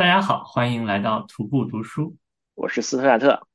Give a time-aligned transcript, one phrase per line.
[0.00, 2.16] 大家好，欢迎来到徒步读书，
[2.54, 3.46] 我是斯特亚特。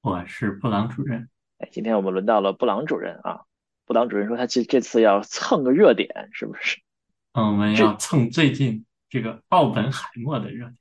[0.00, 1.28] 我是布朗主任。
[1.58, 3.42] 哎，今天我们轮到了布朗主任啊。
[3.86, 6.80] 布朗主任说他这这次要蹭个热点，是不是？
[7.34, 10.76] 嗯，我们要蹭最近这个奥本海默的热点。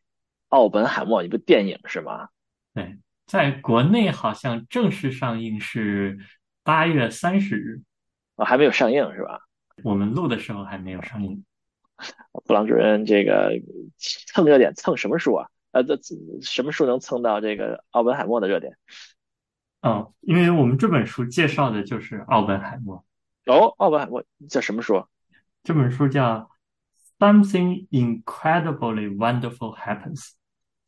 [0.48, 2.29] 奥本海默一部电影是吗？
[2.73, 6.18] 对，在国内好像正式上映是
[6.64, 7.84] 八月三十日，
[8.36, 9.41] 啊，还没有上映是吧？
[9.84, 11.45] 我们录的时候还没有上映。
[12.45, 13.52] 布朗主任这个
[13.98, 15.48] 蹭热点蹭什么书啊？
[15.71, 16.00] 呃，这
[16.41, 18.77] 什么书能蹭到这个奥本海默的热点？
[19.81, 23.05] 嗯，因为我们这本书介绍的就是奥本海默。
[23.45, 25.05] 哦，奥本海默叫什么书？
[25.63, 26.49] 这本书叫
[27.20, 30.20] 《Something Incredibly Wonderful Happens》。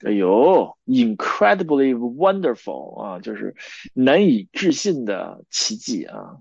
[0.08, 3.54] 哎呦，Incredibly Wonderful 啊，就是
[3.94, 6.38] 难以置信的奇迹啊！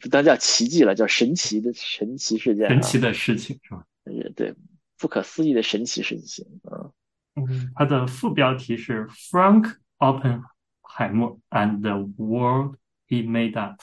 [0.00, 3.84] 不当叫奇迹了，叫神奇的神奇事件，神奇的事情是吧？
[4.10, 4.54] 也对，
[4.98, 6.90] 不可思议的神奇事情啊。
[7.36, 12.76] 嗯，它的副标题是 Frank Oppenheimer and the World
[13.08, 13.80] He Made Up。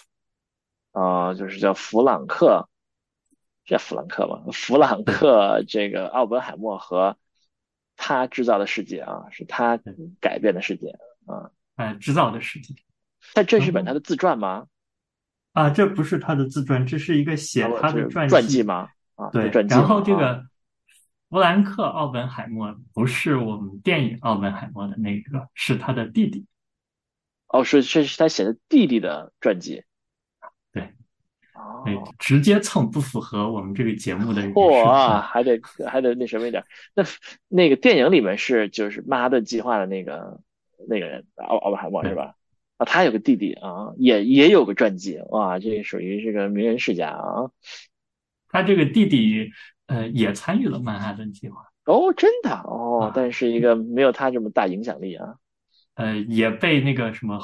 [0.92, 2.70] 啊，就是叫弗朗克，
[3.66, 4.44] 叫弗朗克吧？
[4.52, 7.18] 弗朗克这个奥本海默和
[7.96, 9.80] 他制造的世界啊，是他
[10.20, 12.76] 改变的世界啊，哎，制造的世界。
[13.34, 14.68] 但这是本他的自传吗？
[15.54, 18.90] 啊，这不是他的自传，这是一个写他的传传记吗？
[19.16, 19.76] 啊，对，传记。
[19.76, 20.46] 然后这个
[21.30, 26.46] 弗兰克·奥本海默不是我们电影奥本海默的那个，是他的弟弟。
[27.48, 29.84] 哦，是这是他写的弟弟的传记。
[30.72, 30.84] 对，
[31.54, 31.84] 哦，
[32.18, 34.42] 直接蹭不符合我们这个节目的。
[34.52, 36.64] 嚯，还得还得那什么一点。
[36.94, 37.04] 那
[37.50, 40.40] 那个电影里面是就是曼哈顿计划的那个
[40.88, 42.36] 那个人奥奥本海默是吧？
[42.82, 47.52] 啊，他有个弟弟啊，也也有个传记，哇，这属于这个名人世家啊。
[48.50, 49.52] 他这个弟弟
[49.86, 55.36] 呃也参与了曼哈顿计划哦，真的哦，但是一个没有他这么大影响力啊。
[55.94, 57.40] 呃，也被那个什么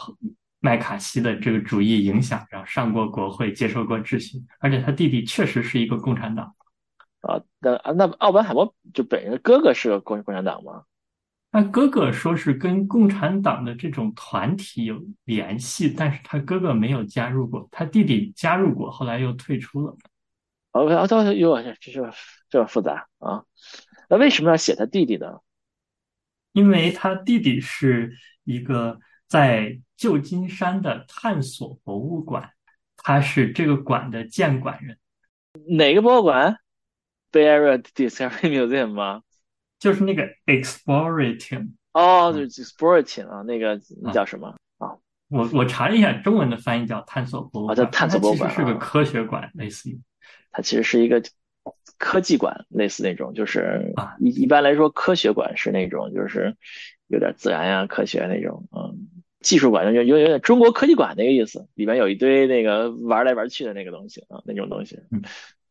[0.59, 6.55] 麦卡锡的这个主义影响，然后上过国会，接受过质询，而且他弟弟确实是一个共产党
[7.21, 7.39] 啊。
[7.59, 10.85] 那那奥本海默就本人哥哥是个共共产党吗？
[11.51, 19.95] 他哥哥说是跟共产党的这种团体有联系，但是他哥哥没有加入过，他弟弟加入过，后来又退出了。
[20.71, 22.13] OK，啊，这哟，这这
[22.49, 23.43] 这么复杂啊？
[24.09, 25.39] 那为什么要写他弟弟呢？
[26.51, 32.51] 因为他弟弟是一个在旧金山的探索博物馆，
[32.97, 34.97] 他是这个馆的建馆人。
[35.77, 36.57] 哪个博物馆
[37.31, 39.23] ？Bay Area Discovery Museum 吗？
[39.79, 44.55] 就是那个 explorating 哦，就是 explorating 啊，那个那叫什么？
[44.77, 44.95] 啊？
[45.29, 49.99] 我我查了一下，中文的翻译叫探索博物馆，叫探索博物馆，是个科学馆，类似于。
[50.51, 51.21] 它其实是一个
[51.97, 56.55] 科技馆，类似那种，就是一一般来说，科学馆是那种，就是
[57.07, 59.07] 有点自然呀、科学那种，嗯，
[59.41, 65.21] 技术馆就有有点中国科技馆那个意思，里边有一堆那个玩来玩去的那个东西啊，那种东西，嗯，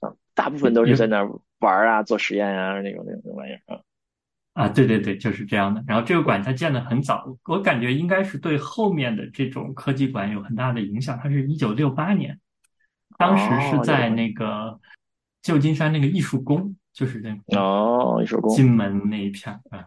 [0.00, 1.22] 啊，大部分都是在那
[1.60, 3.80] 玩啊、做实验啊那种那种玩意儿啊。
[4.56, 5.84] 啊，对对对，就是这样的。
[5.86, 11.18] 然后这个馆它建的很早，我感觉应该是对后面的这种科技馆有很大的影响。
[11.22, 12.40] 它是一九六八年，
[13.18, 14.80] 当时是在那个
[15.42, 19.84] 旧金山那个艺术宫，就是那个哦，艺术宫金门那一片啊。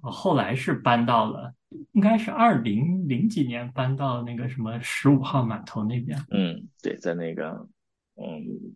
[0.00, 1.52] 后来是搬到了，
[1.92, 6.18] 应该是二零零几年搬到那个什么十五号码头那边。
[6.30, 7.68] 嗯，对，在那个
[8.16, 8.74] 嗯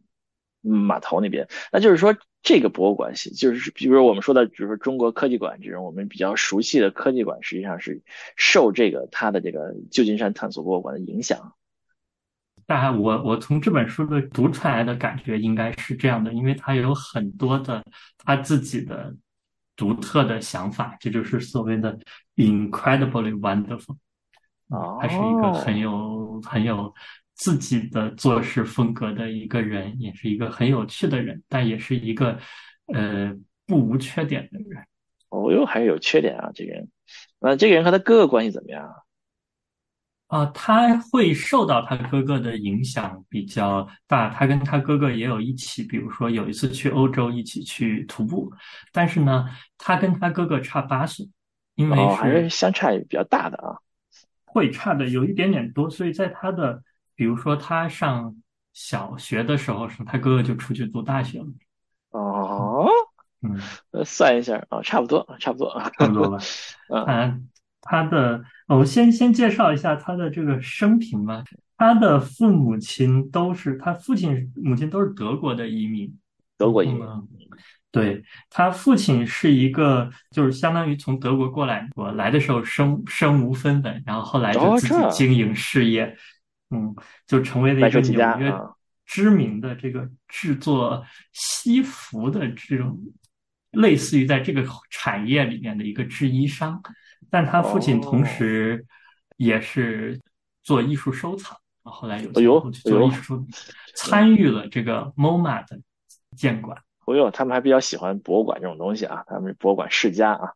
[0.62, 2.16] 码头那边，那就是说。
[2.44, 8.02] 这个博物馆系就是，比如说我们说的，比如说中国科技馆这种我们比较熟悉的科技馆，实际上是
[8.34, 11.54] 受这个它的这个旧金山探索博物馆的影响。
[12.66, 17.80] 大概我我从这本书的读出来的感觉应该是这样的，因为它有很多的
[18.18, 19.14] 他自己的
[19.76, 21.96] 独特的想法，这就是所谓的
[22.34, 23.94] incredibly wonderful
[24.68, 26.92] 啊，他是一个很有很有。
[27.34, 32.38] 自己的做事风格的一个人，也是一个很有趣的人，但也是一个
[32.92, 33.34] 呃
[33.66, 34.84] 不无缺点的人。
[35.30, 36.88] 哦哟，还是有缺点啊，这个人。
[37.40, 38.94] 那这个人和他哥哥关系怎么样啊？
[40.26, 44.30] 啊，他会受到他哥哥的影响比较大。
[44.30, 48.50] 他跟他哥哥也有一起，比如说有一次去欧洲一起去徒步。
[48.92, 49.46] 但是呢，
[49.76, 51.28] 他跟他哥哥差八岁，
[51.74, 53.76] 因为还是相差比较大的啊，
[54.44, 55.90] 会差的有一点点多。
[55.90, 56.82] 所以在他的
[57.14, 58.34] 比如说，他上
[58.72, 61.46] 小学的时候，是他哥哥就出去读大学了。
[62.10, 62.88] 哦，
[63.42, 66.38] 嗯，算一下啊，差不多，差不多，差不多吧。
[67.06, 67.48] 嗯，
[67.80, 71.42] 他的，我先先介绍一下他的这个生平吧。
[71.76, 76.16] 他的父母亲都是，他父亲母亲都是德国的移民，
[76.56, 77.04] 德国移民。
[77.90, 86.16] 对他父亲是一个，就是相当于从德国过来，我来的时候身身无分文，然后后来就自己经营事业，
[86.72, 86.94] 嗯，
[87.26, 88.52] 就成为了一个纽约
[89.04, 92.98] 知名的这个制作西服的这种，
[93.72, 96.82] 类似于在这个产业里面的一个制衣商。
[97.30, 98.84] 但他父亲同时
[99.36, 100.20] 也是
[100.62, 103.46] 做艺术收藏，后来有机会去做艺术，
[103.94, 105.78] 参与了这个 MoMA 的
[106.36, 106.82] 建馆。
[107.04, 110.52] 哦呦，他们还比较喜欢博物馆这种东西啊，他们是博物馆世家啊。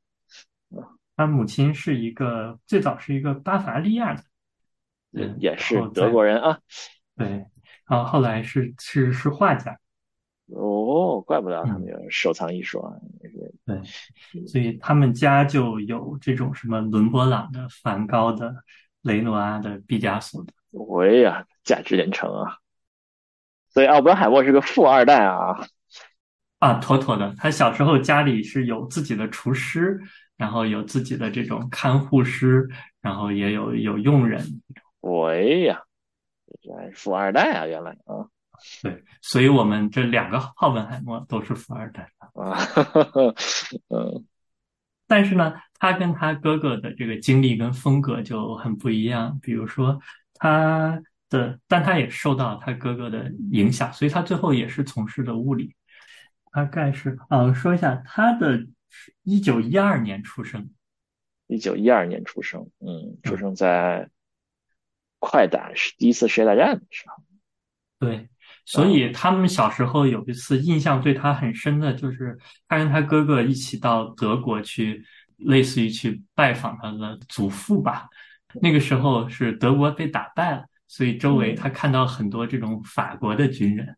[1.17, 4.23] 他母亲是一个最早是一个巴伐利亚的，
[5.17, 6.59] 嗯，也是德国人啊。
[7.17, 7.29] 对，
[7.89, 9.79] 然后后来是是是画家。
[10.49, 12.93] 哦，怪不得他们有收藏艺术啊。
[13.65, 13.83] 对，
[14.47, 18.55] 所以他们家就有这种什么伦勃朗的、梵高的、
[19.03, 20.53] 雷诺阿的、毕加索的。
[20.71, 22.59] 喂呀，价值连城啊！
[23.71, 25.67] 所以奥本海默是个富二代啊。
[26.59, 27.35] 啊，妥妥的。
[27.37, 30.01] 他小时候家里是有自己的厨师，
[30.37, 32.69] 然后有自己的这种看护师，
[33.01, 34.41] 然后也有有佣人。
[35.07, 35.83] 喂呀，
[36.63, 38.29] 原来富二代啊，原来啊。
[38.83, 42.57] 对，所以我们这两个奥本海默都是富二代啊。
[43.89, 44.25] 嗯，
[45.07, 49.39] 但是呢，他跟他哥哥的这个经历跟风格就很不一样。
[49.43, 50.01] 比如说
[50.35, 55.75] 他的，但他也受到他哥哥的影响，所以他最后也是从事的物理。
[56.51, 58.67] 大概是啊，说一下他的，
[59.23, 60.71] 一九一二年出生，
[61.47, 64.09] 一九一二年出生，嗯，出生在
[65.29, 67.23] 快打是第一次世界大战的时候，
[67.99, 68.29] 对，
[68.65, 72.39] 所以他们小时候有一次印象对他很深的就是
[72.69, 75.03] 他跟他哥哥一起到德国去，
[75.39, 78.09] 类似于去拜访他的祖父吧。
[78.63, 83.97] 那个时候是德国被打败了，所以周围他看到很多这种法国的军人。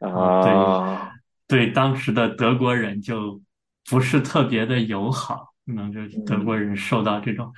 [0.00, 1.10] 啊，对。
[1.50, 3.42] 对当时的德国人就
[3.90, 7.52] 不是特别的友好，可能就德国人受到这种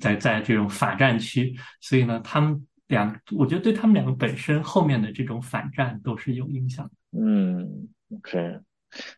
[0.00, 6.92] 在在这种法战区，所以呢，他们两我觉得对他们两个本身后面的这种反战都是有影响的。
[7.18, 8.60] 嗯，OK，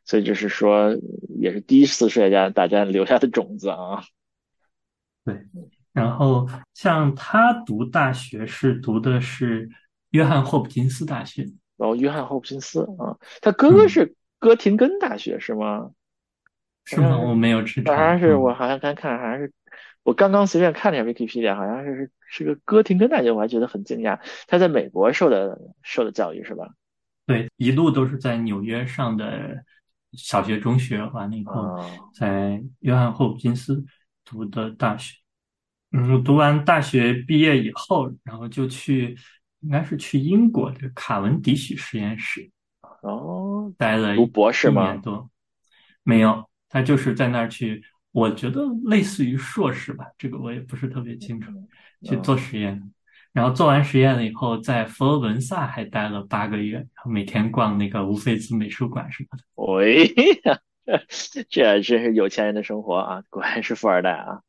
[0.05, 0.97] 所以就是说，
[1.39, 4.03] 也是第一次世界大战留下的种子啊。
[5.25, 5.47] 对，
[5.93, 9.69] 然后像他读大学是读的是
[10.11, 11.43] 约翰霍普金斯大学。
[11.77, 15.91] 然后约翰霍普金斯啊，他哥哥是哥廷根大学是吗？
[16.87, 17.19] 是吗？
[17.19, 17.95] 我没有知道。
[17.95, 19.53] 好像是我好像刚看，好像是
[20.03, 24.19] 我刚刚随便看了一下 Wikipedia，好像是是个哥廷根大学，我还觉得很惊讶。
[24.47, 26.69] 他在美国受的受的教育是吧？
[27.27, 29.63] 对，一路都是在纽约上的
[30.13, 31.79] 小学、中学，完了以后
[32.15, 33.85] 在约翰霍普金斯
[34.25, 35.17] 读的大学。
[35.93, 39.17] 嗯，读完大学毕业以后，然后就去。
[39.61, 42.49] 应该是去英国的卡文迪许实验室
[43.03, 44.93] 哦，待了读博士吗？
[44.93, 45.29] 年多，
[46.05, 47.83] 没有，他就是在那儿去，
[48.13, 51.51] 我觉得类似于硕士吧，这个我也不是特别清楚，
[52.03, 52.93] 去做实验。
[53.33, 59.45] 然后做完实验了以后，在佛罗伦萨还待了八个月，然后每天逛那个乌菲兹美术馆什么的。
[59.55, 60.05] 喂
[60.45, 60.59] 呀，
[61.49, 63.23] 这真是有钱人的生活啊！
[63.31, 64.41] 果然是富二代啊！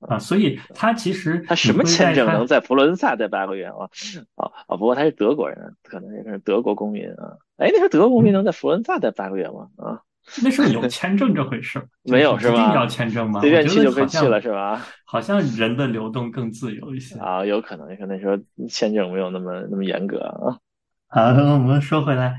[0.00, 3.86] 啊，所以他其实他什么签证能在佛罗伦萨待八个月啊？
[4.34, 4.76] 啊啊！
[4.76, 7.38] 不过他是德国人，可能也是德国公民啊。
[7.56, 9.68] 哎，那时候德国公民能在佛罗伦萨待八个月吗？
[9.76, 10.02] 啊，
[10.42, 11.88] 那时候有签证这回事儿？
[12.04, 12.54] 没有是吧？
[12.54, 13.40] 一定要签证吗？
[13.40, 14.86] 随便去就可以去了是吧？
[15.04, 18.38] 好像人的流动更自由一些啊，有可能，可能说
[18.68, 20.58] 签证没有那么那么严格啊。
[21.08, 21.22] 好，
[21.54, 22.36] 我们说回来。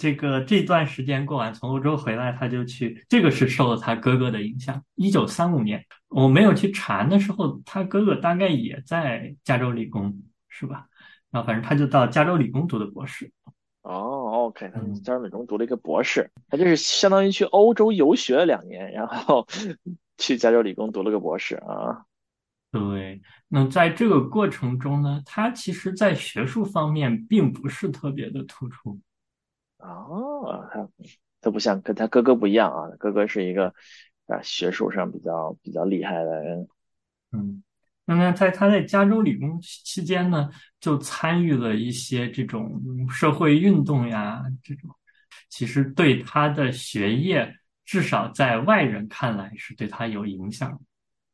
[0.00, 3.04] 这个这段时间过完，从欧洲回来，他就去。
[3.08, 4.82] 这个是受了他哥哥的影响。
[4.96, 10.12] 一九三五年，我没有去查，的时候他哥哥大概也在加州理工，
[10.48, 10.86] 是吧？
[11.30, 13.30] 然后反正他就到加州理工读的博士。
[13.86, 19.46] 哦，OK，他加州理工读了一个博士，他就是相当于去欧洲游学了两年，然后
[20.18, 22.04] 去加州理工读了个博士啊。
[22.72, 28.98] 对，那在这个过程中呢，他其实在学术方面并不是特别的突出。
[29.78, 30.88] 哦，他
[31.40, 33.72] 他不像跟他哥哥不一样啊，哥哥是一个
[34.26, 36.68] 啊学术上比较比较厉害的人。
[37.30, 37.62] 嗯，
[38.06, 40.48] 那么在他在加州理工期间呢，
[40.80, 44.88] 就参与了一些这种社会运动呀，这种
[45.48, 47.52] 其实对他的学业，
[47.84, 50.80] 至少在外人看来是对他有影响。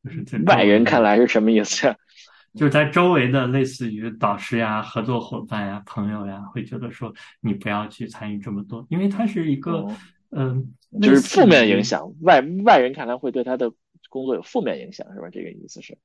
[0.03, 1.95] 就是在外人看来是什么意思？
[2.55, 9.87] 就是在周围的类似于导师呀、合作伙伴呀、朋友呀，会觉得说你不要去参与这么多，因为他是一个，
[10.29, 12.13] 嗯，就是负面影响。
[12.21, 13.71] 外外人看来会对他的
[14.09, 15.29] 工作有负面影响，是吧？
[15.31, 15.97] 这个意思是？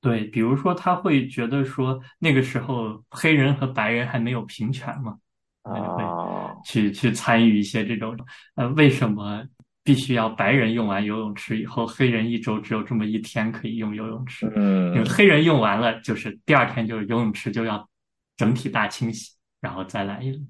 [0.00, 5.18] 对，比如说他会觉得说那个时候黑人和白人还没有平权嘛，
[5.62, 8.16] 啊，去去参与一些这种
[8.54, 9.44] 呃，为什么
[9.82, 14.50] 必须要白人用完游泳池以后，黑人一周只有这么一天可以用游泳池？
[14.54, 17.88] 嗯，因为黑人用完了，就是第二天就是游泳池就要
[18.36, 20.48] 整体大清洗，然后再来一轮。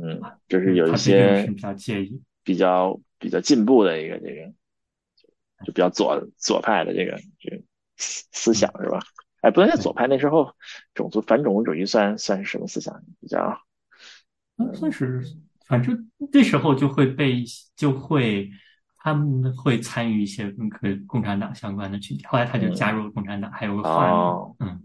[0.00, 4.52] 嗯，就是有一些比较介意、比较比较进步的一个这个，
[5.64, 7.62] 就比较左左派的这个这个
[8.38, 9.00] 思思想是吧？
[9.40, 10.52] 哎，不能叫左派，那时候
[10.94, 13.00] 种族反种族主义算算是什么思想？
[13.20, 13.56] 比较，
[14.74, 15.22] 算是，
[15.66, 17.44] 反正那时候就会被
[17.76, 18.50] 就会
[18.96, 22.26] 他们会参与一些跟共产党相关的群体。
[22.26, 24.82] 后来他就加入了共产党，还有个画哦，嗯。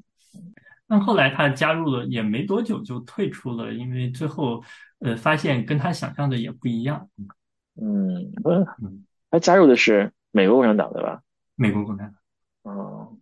[0.87, 4.63] 但后来他加入了也没多久就退出了，因为最后
[4.99, 7.09] 呃发现跟他想象的也不一样。
[7.81, 8.31] 嗯
[8.83, 11.23] 嗯，他加入的是美国共产党对吧？
[11.55, 12.13] 美国共产
[12.61, 12.75] 党。
[12.75, 13.17] 哦。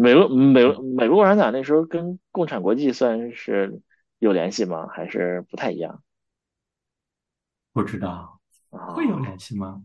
[0.00, 0.62] 美国美
[0.96, 3.82] 美国共产党那时候跟共产国际算是
[4.20, 4.86] 有联系吗？
[4.86, 6.04] 还是不太一样？
[7.72, 8.38] 不知道，
[8.70, 9.82] 会有联系吗？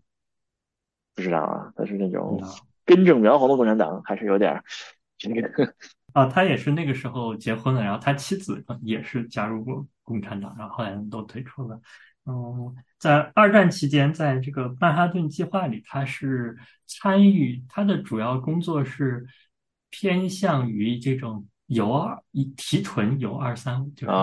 [1.15, 2.39] 不知道啊，他是那种
[2.85, 4.63] 根正苗红的共产党，还是有点
[5.17, 5.73] 这个
[6.13, 6.27] 啊？
[6.27, 11.81] 他也是那个时候结婚了，然后他妻子也是加入过共产党，然后后来都退出了。
[12.25, 16.55] 嗯，在二战期间，在这个曼哈顿计划里，他是
[16.85, 19.25] 参与，他的主要工作是。
[19.93, 24.13] 偏向于这种铀二一提纯铀二三五，就是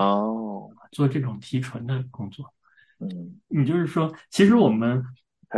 [0.91, 2.53] 做这种提纯的工作。
[2.99, 5.01] 嗯，你就是说，其实我们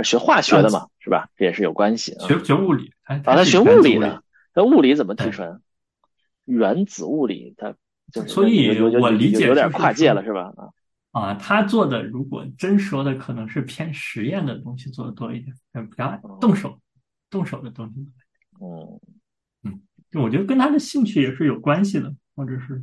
[0.03, 1.27] 学化学的嘛，是吧？
[1.35, 2.15] 这也是有关系。
[2.19, 5.59] 学学物理，啊，他学物理的，那物理怎么提纯？
[6.45, 7.75] 原子物理，它
[8.27, 10.53] 所以，我理解有点跨界了，是吧？
[11.09, 15.55] 啊，他做的如果真说的，可能是偏实验的东西做的多一点，
[15.89, 16.79] 比较动手
[17.31, 18.07] 动手的东西。
[18.61, 18.99] 嗯。
[20.21, 22.81] 我觉得跟他的兴趣也是有关系的，或者是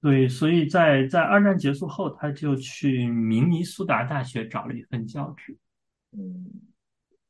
[0.00, 5.56] 对，所以在在二战结束后，他就去明尼苏达大学找了一份教职。
[6.12, 6.44] 嗯，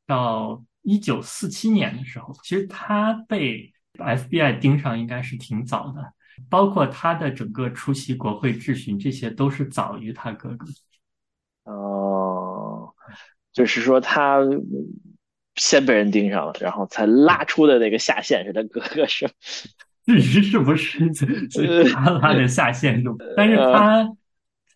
[0.05, 6.13] 到一九四七年的时候，其实他被 FBI 盯上应该是挺早的，
[6.49, 10.67] 包括他的整个出席国会质询，这些都是早于他哥哥。
[11.63, 12.93] 哦，
[13.51, 14.39] 就是说他。
[15.55, 19.29] 先被人盯上了，然后才拉出的那个下线是他哥哥是，
[20.05, 20.99] 至于是不是
[21.93, 23.05] 他拉的下线是？
[23.35, 24.09] 但是他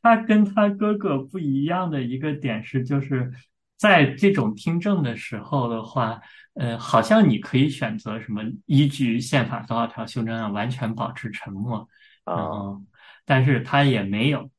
[0.01, 3.31] 他跟他哥哥不一样的一个点是，就是
[3.77, 6.19] 在这种听证的时候的话，
[6.53, 11.88] 呃，好像你可以选择什么依据宪法多少条修正案完全保持沉默，
[12.24, 12.79] 啊，
[13.25, 14.50] 但是他也没有。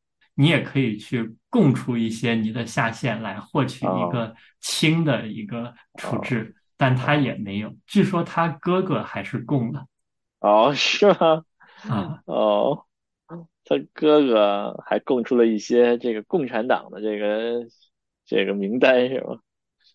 [0.41, 7.77] 你也可以去供出一些你的下线来获取一个轻的一个处置，但他也没有。
[7.87, 9.87] 据说他哥哥还是供的。
[10.39, 11.45] 哦，是吗？
[11.91, 12.87] 啊，哦，
[13.67, 17.67] 他哥哥还供出了一些这个共产党的这个
[18.25, 19.41] 这个名单，是吗？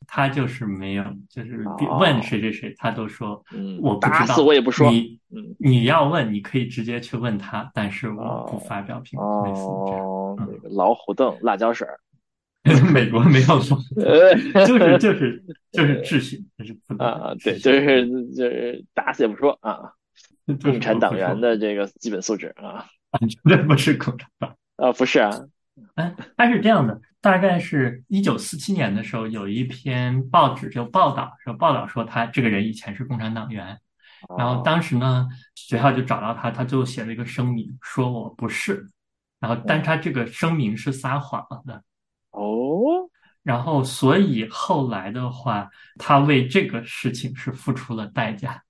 [0.07, 1.63] 他就是没有，就是
[1.99, 4.89] 问谁谁谁，他都说，嗯，我不知道，我也不说。
[4.91, 5.19] 你，
[5.57, 9.53] 你要问，你可以直接去问他，但是我不发表评论。
[9.53, 11.87] 哦，那个老虎凳、辣椒水，
[12.93, 13.77] 美国没有说，
[14.65, 19.91] 就是就是就是秩序，就是不啊，对，就是就是打死也不说啊，
[20.61, 22.85] 共产党员的这个基本素质啊，
[23.29, 25.31] 绝对不是共产党啊，不是啊，
[25.95, 26.99] 哎，他是这样的。
[27.21, 33.79] 大概是一九四七年的时候，有一篇报纸就报道说，报道说他这个人以前是共产党员，
[34.37, 38.89] 然后当时呢，学校就找到他，他最后写了一个声明，说我不是，
[39.39, 41.83] 然后但他这个声明是撒谎的，
[42.31, 43.09] 哦，
[43.41, 45.67] 然后所以后来的话，
[45.97, 48.61] 他为这个事情是付出了代价，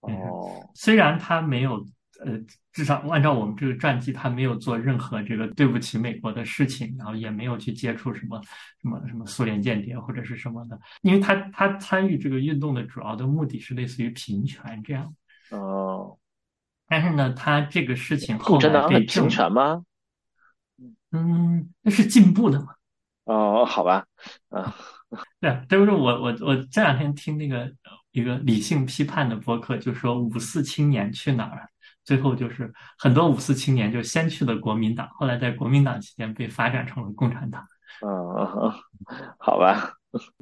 [0.00, 1.84] 哦，虽然他没有。
[2.20, 2.32] 呃，
[2.78, 8.40] 至少按照我们这个传记，他没有做任何这个对不起美国的事情，然后也没有去接触什么
[8.80, 15.12] 什么什么苏联间谍或者是什么的，因为他他参与这个运动的主要的目的是类似于平权这样。
[15.50, 16.16] 哦，
[16.86, 19.82] 但是呢，他这个事情后来被平权吗？
[21.10, 22.68] 嗯，那是进步的嘛。
[23.24, 24.06] 哦，好吧，
[24.50, 24.72] 啊，
[25.40, 27.72] 对啊，就是我我我这两天听那个
[28.12, 31.66] 一个理性批判的博客，就说五四青年去哪儿了？
[32.08, 37.62] 最后就是很多五四青年就先去了国民党，后来在国民党期间被发展成了共产党。
[38.00, 38.72] 嗯，
[39.38, 39.92] 好吧。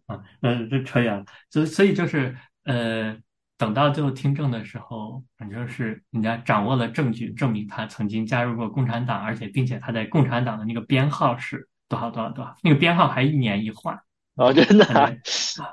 [0.06, 1.25] 啊，嗯，这扯远了。
[1.50, 3.16] 所所以就是呃，
[3.58, 14.00] 等到最后听证的时候，反正是人家掌握了证据，证明他曾经加入过共产党，而且并且他在共产党的那个编号是多少多少多少，那个编号还一年一换。
[14.37, 14.85] 哦，真的？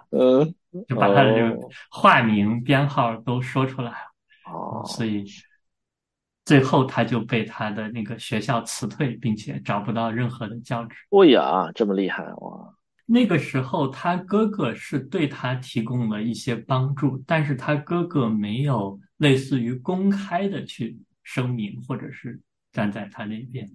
[0.10, 0.56] 嗯，
[0.88, 1.56] 就把他的这个
[1.92, 4.52] 化名编号都说出来了。
[4.52, 5.24] 哦，所以。
[6.46, 10.96] 最后他就被他的那个学校辞退，并且找不到任何的教职。
[11.10, 12.76] 哦呀，这么厉害哇！
[13.06, 23.70] 那个时候他哥哥是对他提供了一些帮助，但是他哥哥没有类似于公开的去声明，或者是站在他那边。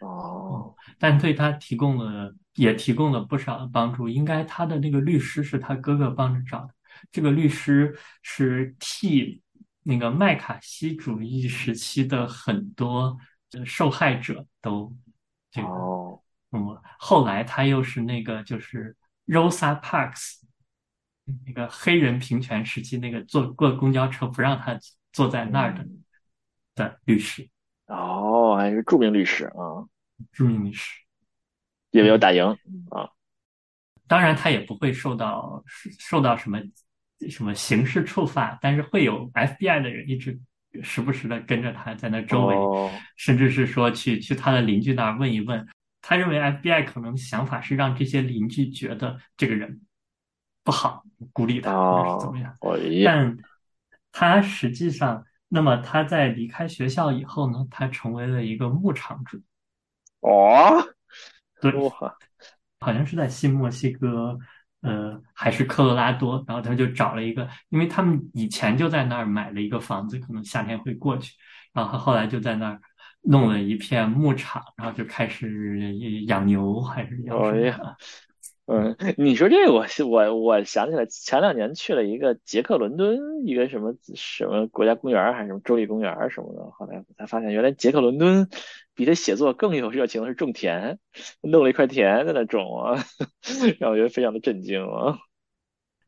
[0.00, 4.08] 哦，但对他提供了也提供了不少的帮助。
[4.08, 6.74] 应该他的那个律师是他哥哥帮着找的，
[7.12, 9.40] 这个律师是替
[9.82, 13.18] 那个麦卡锡主义时期的很多
[13.64, 14.94] 受害者都
[15.50, 15.68] 这个。
[16.54, 18.94] 嗯，后来他又是那个就是
[19.26, 20.42] Rosa Parks
[21.46, 24.78] 那个黑人平权时期那个坐过公交车不让他
[25.14, 25.86] 坐在那儿的
[26.74, 27.48] 的律师。
[27.86, 29.88] 哦，还是著名律师啊，
[30.30, 31.00] 著名律师，
[31.92, 32.44] 有没有打赢
[32.90, 33.08] 啊？
[34.06, 35.64] 当然，他也不会受到
[35.98, 36.60] 受到什么
[37.28, 40.38] 什么刑事处罚，但是会有 FBI 的人一直
[40.82, 42.56] 时不时的跟着他在那周围，
[43.16, 45.66] 甚至是说去去他的邻居那儿问一问。
[46.00, 49.80] 他认为 FBI 可能想法是让这些邻居觉得这个人
[50.64, 52.56] 不好，孤立他或者是怎么样。
[53.04, 53.36] 但
[54.12, 55.24] 他实际上。
[55.54, 57.66] 那么他在离开学校以后呢？
[57.70, 59.38] 他成为了一个牧场主。
[60.20, 60.82] 哦，
[61.60, 61.70] 对，
[62.80, 64.38] 好像是在新墨西哥，
[64.82, 66.44] 呃，还是科罗拉多。
[66.46, 71.32] 然后他就找了一个，因为他们以前就在那儿买了一个房子，可能夏天会过去。
[71.72, 72.80] 然后后来就在那儿
[73.22, 75.96] 弄了一片牧场，然后就开始
[76.26, 77.96] 养牛还是养什么。
[78.66, 88.48] 嗯，你说这个，我我我想起来，前两年去了一个捷克伦敦一个什么什么国家公园还是什么州立公园什么的，后来才发现原来捷克伦敦
[88.94, 90.98] 比他写作更有热情的是种田，
[91.40, 93.04] 弄了一块田在那种啊，
[93.80, 95.18] 让我觉得非常的震惊啊。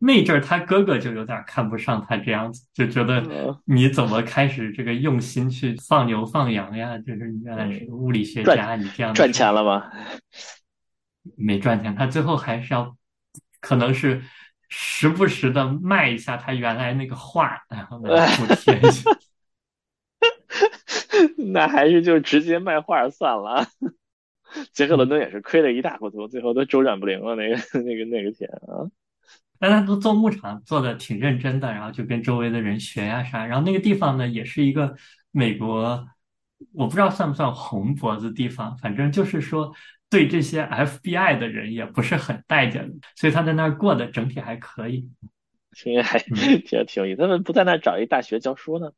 [0.00, 3.24] 那阵儿他哥哥就有点看不上他这样子，就觉得
[3.64, 6.98] 你怎么开始这个用心去放牛放羊呀？
[6.98, 9.90] 就是你原来是个物理学家，你这样赚钱了吗？
[11.36, 12.94] 没赚钱，他最后还是要，
[13.60, 14.22] 可能是
[14.68, 19.10] 时不时的卖一下他原来那个画，然后来补贴一下。
[21.52, 23.66] 那还是就直接卖画算了。
[24.72, 27.34] 杰克伦敦也是亏了一大糊涂，最后都周转不灵了。
[27.34, 28.88] 那个、 那个、那个钱啊！
[29.58, 33.46] 但他都做牧场做的挺认真的，然后就跟周围的人学呀啥。
[33.46, 34.94] 然后那个地方呢，也是一个
[35.30, 36.06] 美国，
[36.72, 39.74] 我不知道算不算红脖子地方，反正就是说。
[40.10, 45.10] 对这些 FBI 的人也不是很待见的，所以他在那儿过得整体还可以，
[45.74, 47.22] 挺还挺挺有意思。
[47.22, 48.92] 他们不在那儿找一大学教书呢？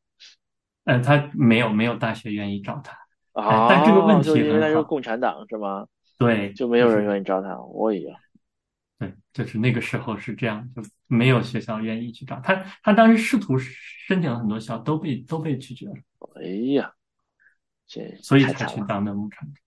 [0.87, 2.97] 嗯，他没有没有大学愿意找他
[3.41, 3.69] 啊。
[3.69, 5.87] 但这个问题因为他是共产党是吗？
[6.19, 7.59] 对，就没有人愿意招他。
[7.61, 8.17] 我呀，
[8.99, 12.55] 对，就是那个时候是这样，就没有学校愿意去找他。
[12.83, 15.95] 他当时试图申请了很多校，都被都被拒绝了。
[16.37, 16.43] 哎
[16.75, 16.93] 呀，
[17.87, 19.61] 这所以才去当的牧场主。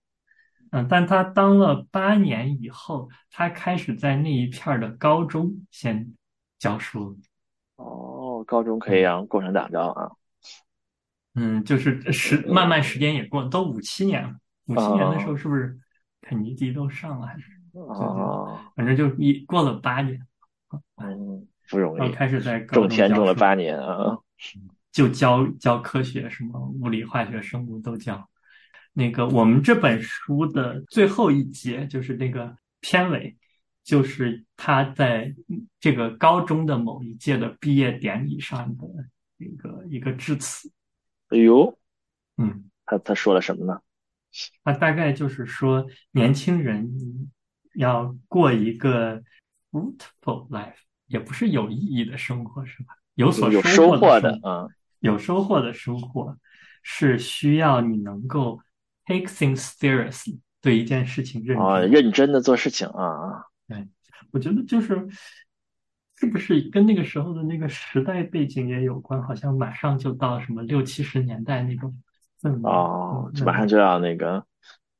[0.72, 6.14] 嗯，但他当了八年以后，他开始在那一片的高中先
[6.58, 7.18] 教书。
[7.76, 10.10] 哦，高中可以让共产党教啊？
[11.34, 14.34] 嗯，就是时慢慢时间也过，都五七年了。
[14.66, 15.78] 五七年的时候是不是
[16.20, 17.44] 肯尼迪都上了还是？
[17.72, 20.20] 哦，反正就一过了八年。
[20.96, 22.12] 嗯，不容易。
[22.12, 24.18] 开始在种田种了八年啊，
[24.90, 28.28] 就教教科学，什么物理、化学、生物都教。
[28.92, 33.36] 那个，我们这本书的最后一节就是那个片尾，
[33.84, 35.32] 就是他在
[35.78, 38.86] 这个高中的某一届的毕业典礼上的
[39.38, 40.68] 一个一个致辞。
[41.30, 41.78] 哎呦，
[42.36, 43.80] 嗯，他他说了什么呢？
[44.62, 46.90] 他大概就是说，年轻人
[47.74, 49.22] 要过一个
[49.70, 50.74] fruitful life，
[51.06, 52.94] 也不是有意义的生活，是吧？
[53.14, 54.68] 有所收获的啊，
[55.00, 56.38] 有收获的生活
[56.82, 58.60] 是需要你能够。
[59.06, 63.42] Take things seriously，对一件事情认真，认真的做事情啊。
[63.66, 63.88] 对，
[64.30, 65.08] 我觉得就是，
[66.20, 69.22] 是不是跟那个时候的那个时代背景也有关？
[69.22, 71.96] 好像马上就到什么六七十年代那种
[72.42, 74.44] 氛围哦，马上就要那个，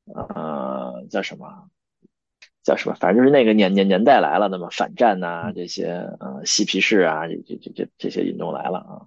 [0.06, 1.68] 呃，叫什么？
[2.62, 2.94] 叫什么？
[2.94, 5.88] 反正就是那个年年年代来了，那么反战呐，这些
[6.20, 9.06] 呃嬉皮士啊，这这这这这些运动来了啊。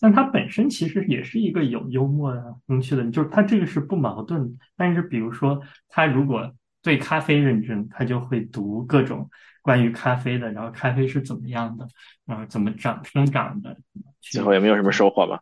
[0.00, 4.58] 但他本身其实也是一个有幽默啊、风趣的，就是他这个是不矛盾。
[4.74, 9.30] 但是比如说，他如果对咖啡认真，他就会读各种
[9.62, 11.86] 关于咖啡的，然后咖啡是怎么样的，
[12.26, 13.76] 然后怎么长生长的。
[14.20, 15.40] 最后也没有什么收获吧。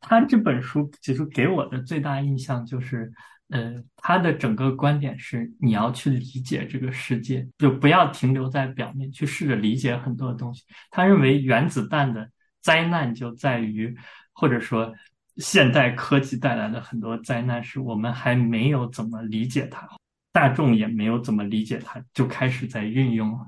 [0.00, 3.12] 他这本书其实给我的最大印象就是，
[3.48, 10.64] 呃，他的整个观点是你要去理解这个世界，就不要停留在表面，去试着理解很多东西。
[10.90, 12.30] 他认为原子弹的。
[12.62, 13.96] 灾难就在于，
[14.34, 14.92] 或者说
[15.36, 19.88] 现代科技带来的很多灾难，是我们还没有怎么理解它，
[20.32, 23.46] 大众也没有怎么理解它，就开始在运用了。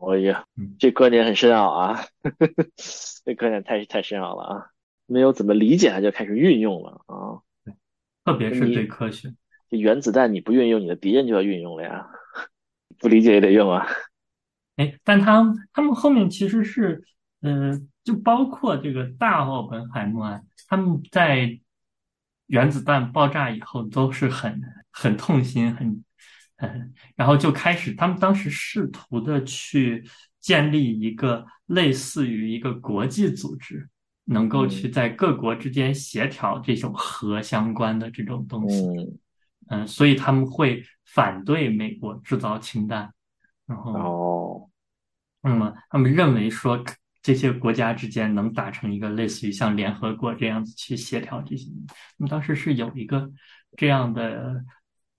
[0.00, 0.44] 哎呀，
[0.78, 2.04] 这观点很深奥啊，
[3.24, 4.66] 这观点太太深奥了啊！
[5.06, 7.42] 没有怎么理解它，就开始运用了啊。
[8.24, 9.34] 特别是对科学，
[9.68, 12.08] 这原子弹你不运用，你的敌人就要运用了呀。
[12.98, 13.86] 不理解也得用啊。
[14.76, 17.02] 哎，但他他们后面其实是，
[17.40, 21.58] 呃，就包括这个大奥本海默，他们在
[22.46, 24.60] 原子弹爆炸以后都是很
[24.92, 26.04] 很痛心，很，
[26.56, 30.08] 嗯，然后就开始，他们当时试图的去
[30.40, 33.88] 建立一个类似于一个国际组织，
[34.24, 38.86] 能够去在各国之间协调这种核相关的这种东西。
[39.70, 43.12] 嗯，所以他们会反对美国制造氢弹，
[43.66, 44.70] 然后哦，
[45.42, 46.82] 那么他们认为说
[47.28, 51.68] 这些国家之间能达成一个类似于像联合国这样子去协调这些，
[52.16, 53.30] 那么当时是有一个
[53.76, 54.64] 这样的，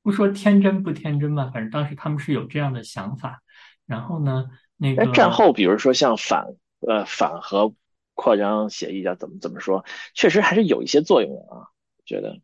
[0.01, 3.43] 不说天真不天真吧，反正当时他们是有这样的想法。
[3.85, 6.47] 然后呢，那个战后，比如说像反
[6.79, 7.75] 呃反核
[8.15, 11.69] 扩张协议叫怎么怎么说，确实还是有一些作用的啊，
[12.05, 12.41] 觉得。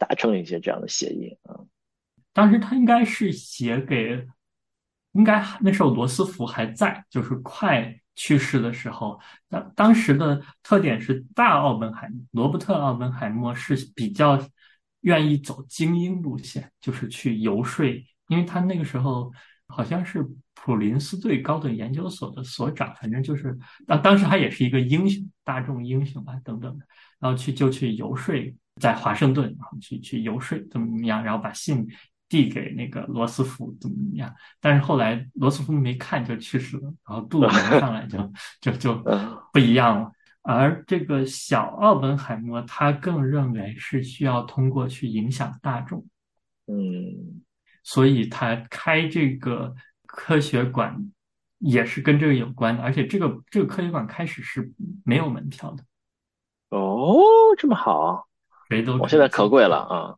[0.00, 1.62] 达成一些这样的协议啊，
[2.32, 4.26] 当时他应该是写给，
[5.12, 9.20] 应该那时候罗斯福还在，就是快去世的时候。
[9.48, 14.44] 当当时的特点是大奥本海罗伯特奥本海默是比较
[15.02, 17.86] 愿意走精英路线，就是去游说，
[18.26, 19.32] 因为他那个时候
[19.68, 26.84] 好像是普林斯顿高等研究所的所长，反正就是当当时他也是一个英雄，大众英雄啊等等的，
[27.20, 28.34] 然后去就去游说。
[28.78, 31.88] 在华盛顿，然后去去游说怎么怎么样，然后把信
[32.28, 34.34] 递给那个罗斯福怎么怎么样。
[34.60, 38.94] 但是后来罗斯福没看就去世了，然后杜鲁门 上来就就就
[39.52, 40.10] 不一样了。
[40.42, 46.06] 而这个小奥本海默他更认为是需要通过去影响大众，
[46.66, 47.42] 嗯，
[47.82, 49.74] 所以他开这个
[50.06, 51.10] 科学馆
[51.58, 52.82] 也是跟这个有关的。
[52.82, 54.72] 而且这个这个科学馆开始是
[55.04, 55.84] 没有门票的。
[56.70, 57.16] 哦，
[57.58, 58.28] 这么好。
[58.68, 60.16] 谁都我现在可贵了啊！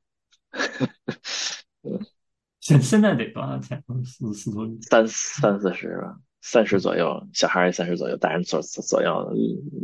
[2.60, 3.82] 现现在得多少钱？
[4.04, 9.32] 四四多三三四十吧，三十左右，小孩三十左右，大人左左右，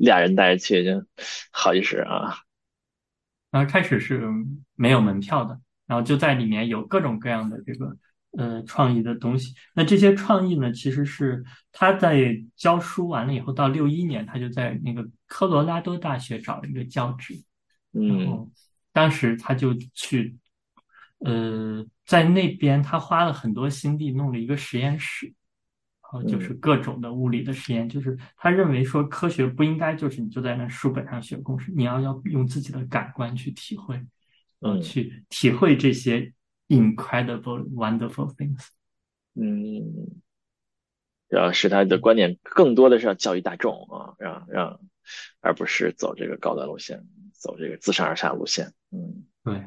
[0.01, 1.05] 俩人带着去就
[1.51, 2.37] 好几十啊。
[3.51, 4.29] 然后开始是
[4.75, 7.97] 没有门票的，然后就在里面有各种各样的这个
[8.37, 9.55] 呃创意的东西。
[9.75, 17.35] 那这些创意呢，其实是他在教书完了以后，到六一年他就在那个科罗拉多大学找了一个教职。
[17.93, 18.51] 然后，
[18.93, 20.37] 当时他就去，
[21.20, 25.27] 呃，在那边他花了很多心力弄了一个实验室，
[26.03, 27.88] 然后就是各种的物理的实验。
[27.88, 34.05] 就是他认为说，科学不应该就是你就在那书本上学公式，你要要用自己的感官去体会，
[34.61, 36.33] 嗯，去体会这些
[36.68, 38.66] incredible wonderful things。
[39.35, 40.20] 嗯，
[41.29, 44.81] 然后使他的观点更多的是要教育大众啊，让让，
[45.40, 47.07] 而不是走这个高端路线。
[47.37, 49.66] 走这个自上而下路线，嗯，对，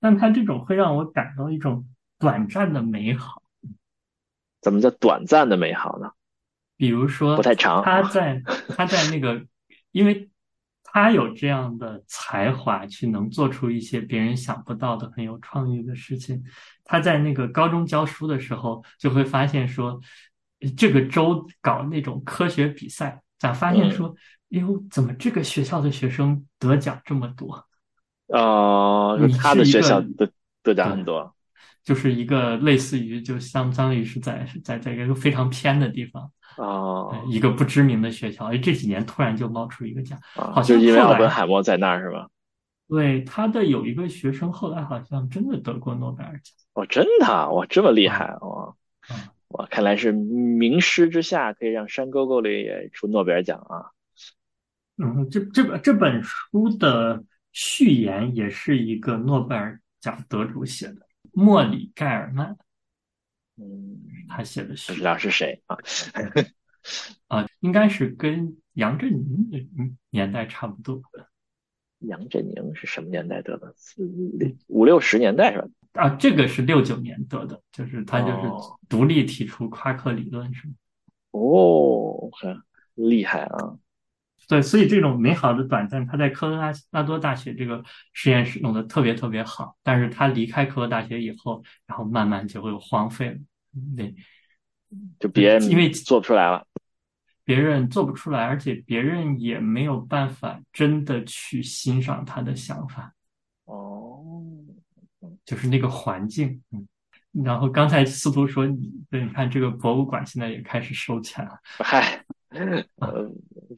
[0.00, 1.86] 但他这种会让我感到一种
[2.18, 3.42] 短暂的美好。
[4.60, 6.10] 怎么叫短暂的美好呢？
[6.76, 7.82] 比如说，不太长。
[7.82, 8.42] 他在
[8.76, 9.44] 他在那个，
[9.92, 10.30] 因为
[10.82, 16.42] 他有这样的才华，去能做出一些别人想不到的很有创意的事情。
[16.84, 20.00] 他在那个高中教书的时候，就会发现说，
[20.76, 24.14] 这个州搞那种科学比赛，咋发现说。
[24.48, 27.66] 哟，怎么这个学校的学生得奖这么多？
[28.38, 30.28] 哦，他的学校得
[30.62, 31.34] 得奖很多，
[31.82, 38.46] 就是一个类似于，就相当于是在在在一个非常偏的地方啊，一个不知名的学校。
[38.46, 42.28] 哎，这几年突然就冒出一个奖，好像因为奥本海默在那儿是吧？
[42.88, 46.54] 对，他的有一个学生后来好像真的得过诺贝尔奖。
[46.74, 48.74] 哦，真的，哇，这么厉害哇！
[49.48, 53.92] 哇，看来是名师之下可以让山沟沟里也出诺贝尔奖啊。
[54.96, 57.22] 嗯，这这本这本书的
[57.54, 62.54] 序言也是一个诺贝尔奖得主写的，莫里盖尔曼。
[63.56, 65.78] 嗯，他写的序，不知道是谁啊？
[67.28, 69.66] 啊，应该是跟杨振宁的
[70.10, 71.00] 年代差不多。
[72.00, 73.72] 杨振宁是什么年代得的？
[74.66, 75.68] 五六十年代是吧？
[75.92, 78.42] 啊，这个是六九年得的，就是他就是
[78.88, 80.74] 独立提出夸克理论，是吗？
[81.30, 82.60] 哦，很
[82.94, 83.78] 厉害啊！
[84.48, 93.36] 对，所以这种美好的短暂，他在科罗拉拉多大学这个实验室弄得特别特别好，但是他离开科罗大学以后，然后慢慢就会荒废了。
[93.96, 94.14] 对，
[95.18, 96.66] 就别因为做不出来了。
[97.44, 103.12] 别人做不出来，而且别人也没有办法真的去欣赏他的想法。
[103.66, 104.22] 哦，
[105.44, 106.86] 就是那个环境，嗯。
[107.44, 111.58] 然后刚才司徒说你，对，你看这个博物馆现在也开始收钱了。
[111.64, 112.24] 嗨，
[112.96, 113.30] 呃，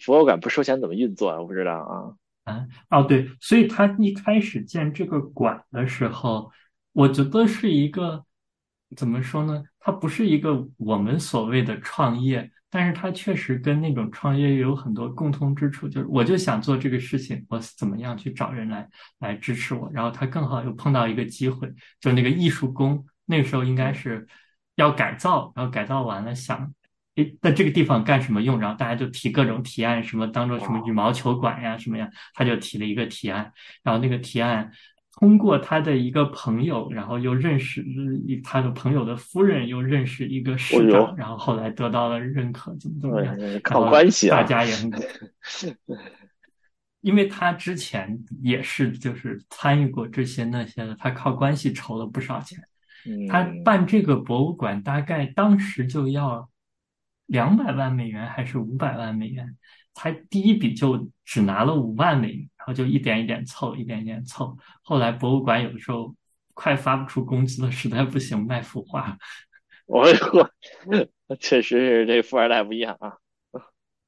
[0.04, 1.40] 博物馆不收钱怎么运作啊？
[1.40, 2.52] 我不知道啊。
[2.52, 6.52] 啊，哦，对，所以他一开始建这个馆的时候，
[6.92, 8.24] 我觉得是一个
[8.94, 9.64] 怎么说呢？
[9.80, 15.88] 它不是一个我们所谓的创业，但是它确实跟那种创业有很多共通之处。
[15.88, 19.90] 就是我就想做这个事情，我怎么样去找人来来支持我？
[19.92, 23.04] 然后他刚好又碰到一个机会，就那个艺术宫。
[23.24, 24.24] 那个时候应该是
[24.76, 26.72] 要改造，然后改造完了想，
[27.16, 28.58] 诶，在这个地方干什么用？
[28.60, 33.52] 然后大家就提各种提案，什么当做什么羽毛球馆呀，什么呀，他就提了一个提案。
[33.82, 34.70] 然后那个提案
[35.18, 37.82] 通过他的一个朋友，然后又认识
[38.44, 43.60] 他的朋友的夫人，又认识一个市长，然后后来得到了认可，怎么怎么样？
[43.62, 44.36] 靠关系啊！
[44.36, 44.90] 大家也很，
[47.00, 52.58] 因为他之前也是就是参与过这些那些的，他靠关系筹了不少钱。
[53.30, 56.48] 他办这个博物馆，大概当时就要
[57.26, 59.56] 两百万美元还是五百万美元？
[59.94, 64.56] 他第一笔就只拿了五万美元，然后就一点一点凑，一点一点凑。
[64.82, 66.14] 后来博物馆有的时候
[66.54, 69.16] 快发不出工资了，实在不行卖幅画。
[69.86, 70.50] 我呵，
[71.40, 73.14] 确实是这富二代不一样啊。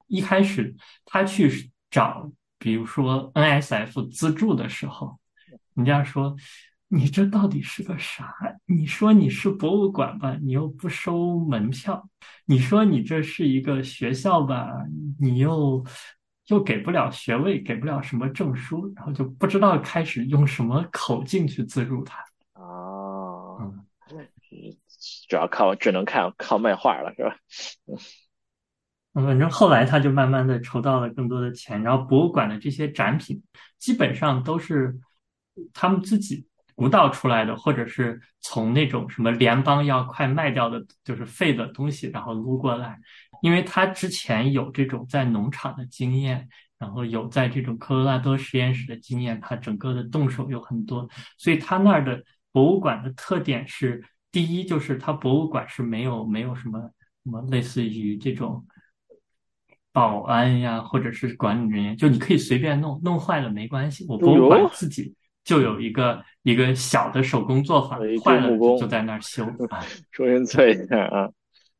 [0.07, 5.19] 一开始他去找，比如说 NSF 资助的时候，
[5.75, 6.37] 人家说。
[6.91, 8.35] 你这到底是个啥？
[8.65, 11.95] 你说你是博物馆吧，你又不收门票；
[12.47, 14.73] 你说你这是一个学校吧，
[15.21, 15.85] 你又
[16.47, 22.25] 又给不了学位，给不了什么证书，然后就不知道开始用什么口径去资助他。
[22.55, 23.75] 哦，
[24.11, 24.27] 嗯，
[25.29, 27.37] 主要靠只能看靠卖画了，是吧？
[29.13, 33.43] 嗯，反正后来他就慢慢的筹到了更多的钱，然后博物馆的这些展品
[33.79, 34.99] 基本上都是
[35.75, 36.48] 他们自己。
[36.79, 42.97] 鼓捣出来的，或者是从那种什么联邦要快卖掉的，就是废的东西，然后撸过来，
[43.43, 56.79] 因为他之前有这种在农场的经验，然后有在这种科罗拉多实验室的经验，他整个的动手有很多，所以他那儿的博物馆的特点是，第一就是他博物馆是没有没有什么
[57.25, 58.65] 什么类似于这种
[59.93, 65.13] 保安呀，或者是管理人员，就你可以随便弄，弄坏了没关系，我博物馆自己。
[65.49, 69.47] 就有一个一个小的手工作坊，坏了就在那儿修
[70.13, 71.31] 重新做一下啊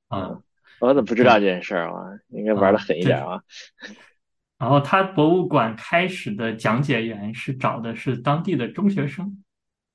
[0.09, 0.39] 啊！
[0.81, 2.19] 我怎么不知道这件事儿啊？
[2.29, 3.43] 应该玩的狠一点啊！
[4.57, 9.45] 然后他博物馆开始的讲解员是找的是当地的中学生，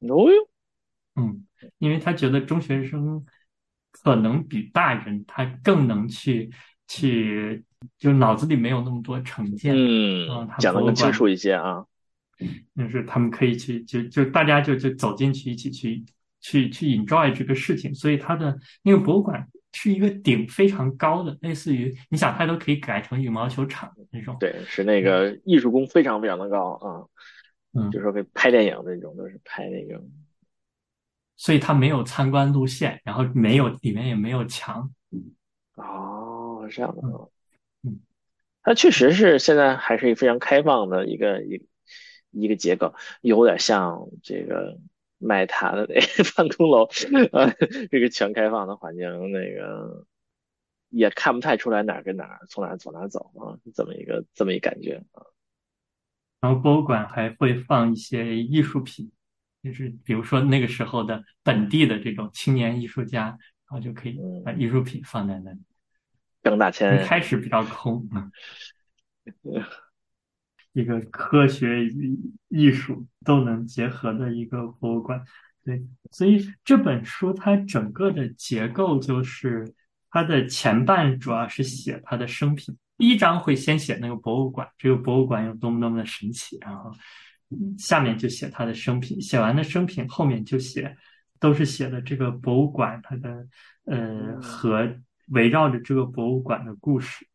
[0.01, 0.49] 哦哟，
[1.15, 1.43] 嗯，
[1.79, 3.25] 因为他觉得中学生
[3.91, 6.51] 可能比大人他更能去
[6.87, 7.63] 去，
[7.97, 11.83] 就脑子里没有那么多成见，嗯，讲的更清楚一些啊。
[12.75, 16.03] 就是他们可以去，就就大家就就走进去，一起去
[16.41, 17.93] 去去 enjoy 这个事情。
[17.93, 24.37] 所以它的那个博物馆是一个顶非常高的，类似于你想它都可以改成羽毛球场的那种。
[24.39, 27.01] 对，是那个艺术宫非常非常的高啊，
[27.73, 30.01] 嗯，就说给拍电影那种，都是拍那个。
[31.35, 34.91] 所以它没有参观路线，然后没有里面也没有墙。
[35.75, 37.01] 哦，这样的，
[37.81, 37.99] 嗯，
[38.61, 41.65] 它确实是现在还是一个非常开放的一个一。
[42.33, 44.77] 一个结构有点像这个
[45.17, 45.95] 麦塔的那
[46.35, 46.89] 办公楼，
[47.31, 47.49] 呃，
[47.89, 50.05] 这个全开放的环境，那个
[50.89, 55.23] 也看不太出来哪儿跟哪儿，从哪儿走哪儿走啊，这么一个这么一感觉啊。
[56.41, 59.09] 然后博物馆还会放一些艺术品，
[59.63, 65.59] 就是比如说那个时候的本地的这种青年艺术家，然后就可以把艺术品放在那里。
[66.43, 67.01] 挣大钱。
[67.01, 68.09] 一开始比较空。
[70.73, 72.17] 一个科学与
[72.49, 75.23] 艺术都能结合的一个博物馆，
[75.63, 75.81] 对，
[76.11, 79.71] 所以这本书它整个的结构就是
[80.09, 86.91] 它的前半主要是写它的生平，第一章会先写那个博物馆，这个博物馆有多么多么的神奇，然后
[87.77, 90.97] 下面就写它的生平，写完的生平后面就写
[91.39, 93.47] 都是写的这个博物馆它的
[93.85, 94.91] 呃和
[95.27, 97.27] 围绕着这个博物馆的故事。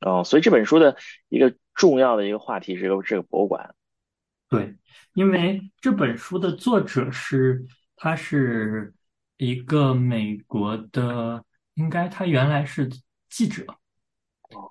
[0.00, 0.96] 哦，所以这本书的
[1.28, 1.54] 一个。
[1.72, 3.74] 重要的一个话题是个这个博物馆，
[4.50, 4.76] 对，
[5.14, 7.64] 因为这本书的作者是
[7.96, 8.92] 他是
[9.38, 12.86] 一个美国的，应该他原来是
[13.30, 13.64] 记者，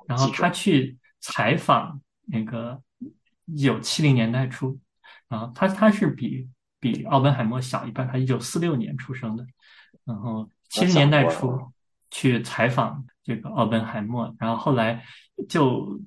[0.08, 2.80] 然后他去采访那个
[3.46, 4.80] 一九七零年代初，
[5.30, 6.48] 啊，他他是比
[6.80, 9.44] 比奥本海默小一半，他一九四六年出生的，
[10.06, 11.60] 然后七十年代初
[12.12, 13.06] 去采访。
[13.22, 15.04] 这个奥本海默，然后后来
[15.48, 16.02] 就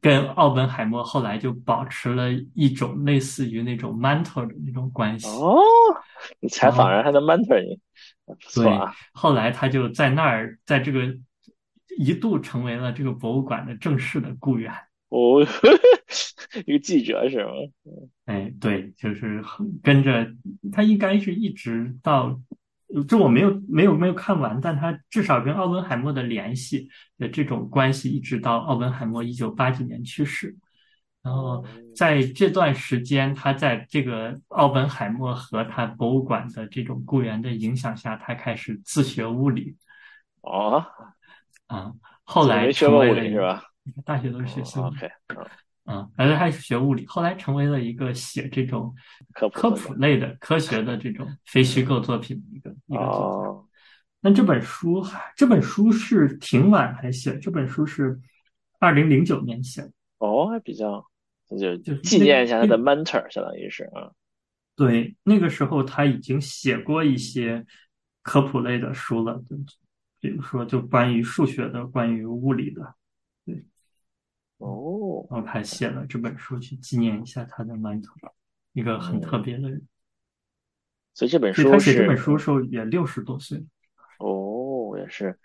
[0.00, 5.26] 跟奥本海默后来就保持了一种类似于那种 mentor 的那种关系。
[5.26, 5.58] 哦，
[6.38, 7.80] 你采访人还能 mentor 你，
[8.24, 8.94] 不错啊。
[9.12, 11.12] 后来他就在那儿，在这个
[11.98, 14.72] 一度成为了这个博物馆的正式的雇员。
[15.08, 15.44] 哦，
[16.64, 17.50] 一个记者是吗？
[18.26, 19.42] 哎，对，就是
[19.82, 20.30] 跟着
[20.70, 22.40] 他，应该是一直到。
[23.08, 30.56] 这我没有没有没有看完，但他至少跟奥本海默的联系的这种关系，一直到奥本海默一九八几年去世。
[31.22, 39.76] 然后在这段时间，他在这个奥本海默和他博物馆的这种雇员的影响下，他开始自学物理。
[40.40, 40.84] 哦，
[41.68, 41.92] 啊，
[42.24, 43.62] 后来成为了是吧？
[44.04, 44.96] 大学都是学物理。
[45.28, 45.46] 嗯，
[46.16, 48.94] 而且还是学物理，后来成为了一个写这种
[49.32, 53.68] 科科普类的科学的这种 非虚构作品的一个一个作家。
[54.20, 55.04] 那这本书，
[55.36, 58.20] 这本书是挺晚才写，这本书是
[58.78, 59.90] 二零零九年写的。
[60.18, 61.04] 哦，还比较，
[61.58, 64.12] 就就纪念一下他的 mentor，相当于是啊。
[64.76, 67.66] 对，那个时候他已经写过一些
[68.22, 69.56] 科普类的书了，就
[70.20, 72.94] 比如说就关于数学的，关于物理的。
[74.62, 78.30] 哦，然后他写了这本书去纪念一下他的 mentor，
[78.72, 79.86] 一个很特别的人。
[81.14, 83.64] 所以这本书，他写这本书的时候也六十多岁。
[84.18, 85.36] 哦，也是，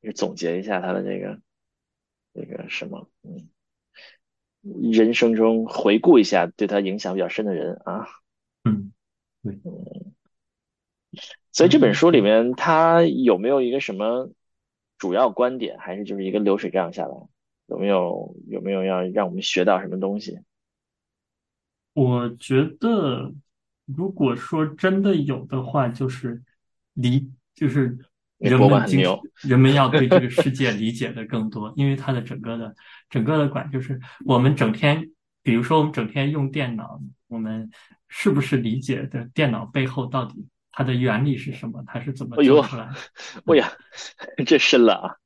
[0.00, 1.40] 也总结一下他的这个，
[2.32, 3.48] 那个什么，嗯，
[4.92, 8.06] 人生中回顾一下对他影响比较深的人啊。
[8.64, 8.92] 嗯，
[9.42, 10.12] 对，嗯。
[11.50, 14.30] 所以这本书里面，他有没有一个什么
[14.98, 17.14] 主要观点，还是就是一个流水账下来？
[17.66, 20.40] 有没有有没有要让我们学到什么东西？
[21.92, 23.32] 我觉得，
[23.86, 26.42] 如果说真的有的话，就是
[26.92, 27.98] 理，就是
[28.38, 29.02] 人们经
[29.40, 32.74] 人们要对这个世界理解的更多，因为它的整个的
[33.08, 35.10] 整个的管就是我们整天，
[35.42, 37.70] 比如说我们整天用电脑，我们
[38.08, 41.82] 是不是理解的电脑背后到底它的原理是什么？
[41.86, 42.94] 它是怎么做出来的？
[43.46, 43.72] 哎呀，
[44.46, 45.16] 这深了啊！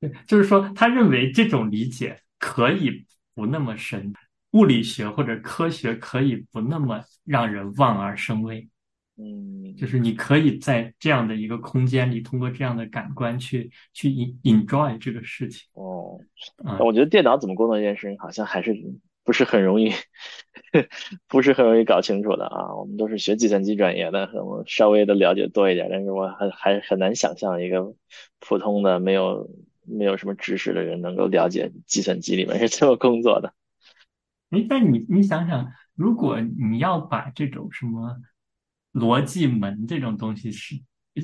[0.00, 4.12] 对，就是说，他认为这种理解可以不那么深，
[4.52, 8.68] 物理学或者科学可以不那么让人望而生畏。
[9.20, 14.08] 嗯，就是你可以在这样的一个空间里，通过这样的感官去去
[14.44, 15.66] enjoy 这个事情。
[15.72, 16.20] 哦，
[16.78, 18.72] 我觉得电脑怎么工作这件事情，好像还是
[19.24, 19.90] 不是很容易，
[21.26, 22.72] 不是很容易搞清楚的啊。
[22.76, 27.92] 我们都是学计算机专业的，我稍微的了解多一点，但是我还还很难想象一个
[28.38, 29.50] 普通的没有。
[29.90, 33.52] 没有什么知识的人能够了解计算机里面是怎么工作的。
[34.50, 38.16] 哎，但你你想想，如果你要把这种什么
[38.92, 40.76] 逻辑门这种东西是，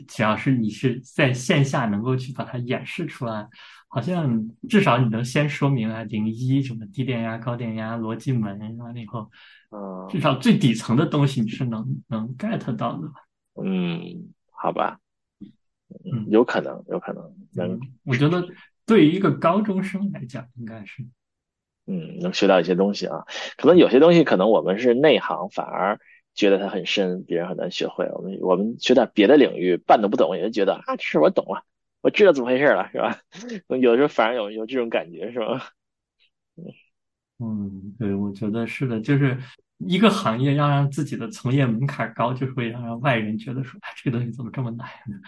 [0.08, 3.48] 只要是你是在线下能够去把它演示出来，
[3.88, 9.30] 好像至少你能先说明啊零一什么低电压、高电压、逻辑门，完了以后，
[9.70, 13.08] 嗯，至少最底层的东西你是能能 get 到的。
[13.62, 14.98] 嗯，好吧。
[16.04, 17.78] 嗯，有可能，有可能能。
[18.04, 18.46] 我觉得
[18.86, 21.04] 对于一个高中生来讲，应该是，
[21.86, 23.24] 嗯，能学到一些东西啊。
[23.56, 26.00] 可能有些东西，可能我们是内行，反而
[26.34, 28.08] 觉得它很深，别人很难学会。
[28.12, 31.64] 我们我们学点别的领域，半都不懂，也就觉得啊，这事我懂了，
[32.02, 33.18] 我知道怎么回事了，是吧？
[33.80, 35.70] 有的时候反而有有这种感觉，是吧？
[37.38, 39.38] 嗯，对，我觉得是的，就是。
[39.86, 45.18] 一个行业要让自己的从业门槛高，就是会让外人觉得说：“哎，这个东西怎么这么难呢？”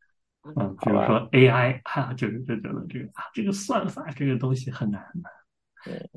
[0.57, 5.91] 嗯，比如说 AI，哈，就是就觉得这个啊，这个算法这个东西很难的。
[5.91, 6.09] 嗯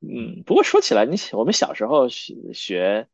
[0.00, 3.08] 嗯，不过说起来，你我们小时候学学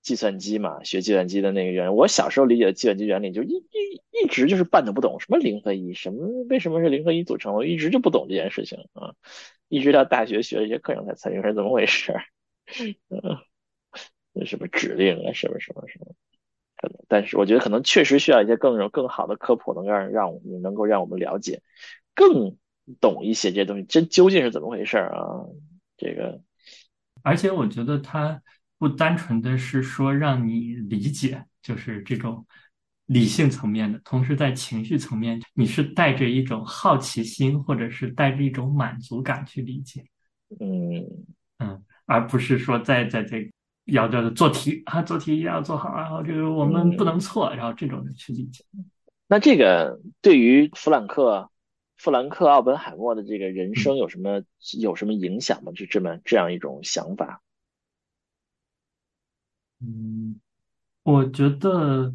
[0.00, 3.81] 计算机嘛，学计算机的那个原，我小时候理解的计算机原理就一一
[4.22, 9.14] 一直就是半的不懂，什么零和一，什么为什么是零和一组成，我一直就不懂这件事情啊。
[9.68, 12.14] 一直到大学学了一些课程才才明白是怎么回事，
[13.08, 13.20] 嗯，
[14.32, 16.14] 那什么指令啊，什么什么什么，
[16.76, 21.62] 可能，但是我觉得可能确实需要一些更有更好的科普，能让让我们能够让我们了解，
[22.14, 22.56] 更
[23.00, 25.40] 懂一些这些东西，这究竟是怎么回事啊？
[25.96, 26.40] 这个，
[27.22, 28.42] 而且我觉得它
[28.78, 32.46] 不单纯的是说让你理解，就是这种。
[33.12, 40.06] 理性层面的，同时在情绪层面，你是带着一种好奇心，或者是带着一种满足感去理解，
[40.58, 41.04] 嗯
[41.58, 43.50] 嗯，而不是说在在这
[43.84, 48.64] 要叫做题啊，做题一定要做好，然后这个我们不能错，然后这种的去理解。
[49.26, 51.50] 那这个对于弗兰克、
[51.98, 54.42] 弗兰克·奥本海默的这个人生有什么
[54.80, 55.72] 有什么影响吗？
[55.72, 57.42] 就这么这样一种想法？
[59.80, 60.40] 嗯，
[61.02, 62.14] 我觉得。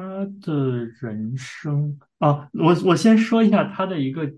[0.00, 4.32] 他的人生啊，我我先说一下他的一个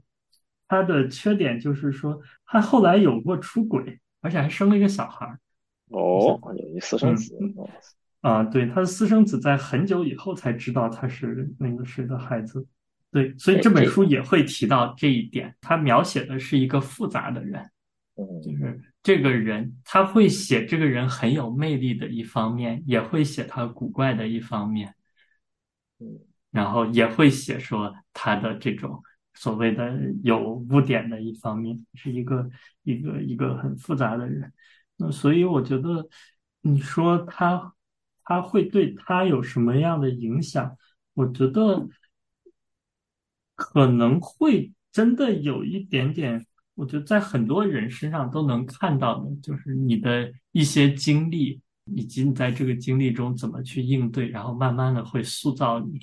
[0.66, 5.38] 他的缺点，就是说他后来有过出轨，而且还生了一个小孩儿。
[5.90, 7.38] 哦，有一私生子。
[8.22, 12.66] 啊，对，他的私生子在很久以后才知道他是那个谁的孩子。
[13.12, 15.54] 对，所以这本书也会提到这一点。
[15.60, 17.70] 他描写的是一个复杂的人，
[18.42, 24.92] 就是这个人他会写这个人很有魅力的一方面，也会写他古怪的一方面。
[26.50, 29.03] 然后也会写说他的这种
[29.34, 32.50] 所谓的有污点的一方面，是一个
[32.82, 34.53] 一个一个很复杂的人。
[34.96, 36.07] 那所以我觉得，
[36.61, 37.74] 你说他
[38.24, 40.76] 他会对他有什么样的影响？
[41.14, 41.88] 我觉得
[43.55, 46.46] 可能会真的有一点点。
[46.74, 51.61] 我觉得在很多人身上都能看到的，就是你的一些经历。
[51.85, 55.99] 以及你在这个经历中怎么去应对，然后慢慢的会塑造你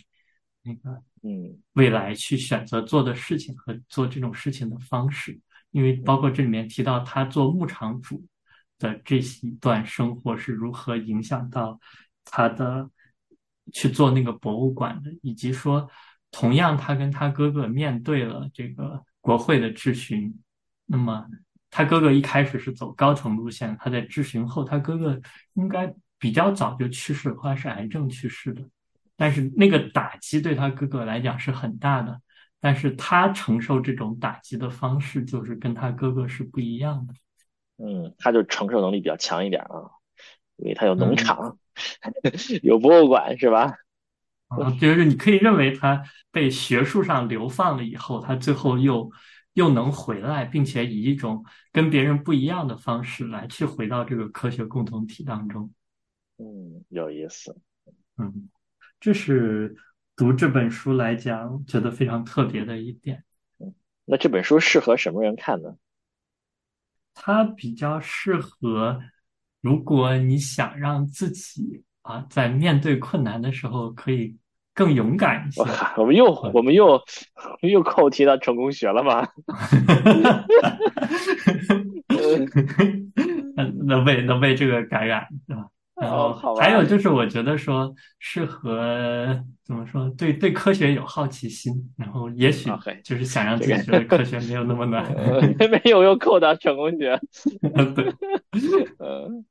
[0.63, 5.39] 那个嗯未来去选择做的事情和做这种事情的方式。
[5.71, 8.25] 因为包括这里面提到他做牧场主
[8.77, 11.79] 的这一段生活是如何影响到
[12.25, 12.89] 他的
[13.73, 15.89] 去做那个博物馆的，以及说
[16.31, 20.37] 同样他跟他哥哥面对了这个国会的质询，
[20.85, 21.25] 那么。
[21.71, 25.21] 他哥哥一开始是走高层路线，他在质询后，他哥哥
[25.53, 28.63] 应该比较早就去世，后来是癌症去世的。
[29.15, 32.19] 但是那个打击对他哥哥来讲是很大的，
[32.59, 37.13] 但是他承受这种打击的方式就是跟他哥哥是不一样的。
[37.77, 39.93] 嗯，他就承受能力比较强一点啊，
[40.57, 41.57] 因为他有农场，
[42.63, 43.75] 有博物馆，是吧？
[44.47, 46.01] 啊，就是你可以认为他
[46.31, 49.11] 被学术上流放了以后，他最后又。
[49.59, 51.43] 又能回来，并且以一种
[51.73, 55.69] 跟别人不一样的方式来去回到这个科学共同体当中。
[56.37, 57.59] 嗯，有意思。
[58.15, 58.49] 嗯，
[59.01, 59.75] 这是
[60.15, 63.25] 读这本书来讲觉得非常特别的一点。
[63.57, 65.75] 嗯，那这本书适合什么人看呢？
[67.13, 69.01] 它比较适合，
[69.59, 74.37] 如果你想让自己啊在面对困难的时候可以。
[74.73, 75.61] 更勇敢一些。
[75.97, 77.01] 我们又我们又
[77.61, 79.27] 又扣题到成功学了吗？
[83.85, 85.65] 能被能被这个感染是吧？
[85.99, 90.09] 然后还有就是，我觉得说适合怎么说？
[90.11, 92.69] 对对，科学有好奇心，然后也许
[93.03, 95.03] 就是想让自己觉得科学没有那么难。
[95.69, 97.19] 没有又扣到成功学。
[97.93, 98.05] 对，
[98.99, 99.43] 嗯